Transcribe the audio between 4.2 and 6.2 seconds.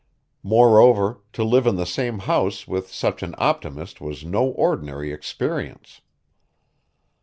no ordinary experience.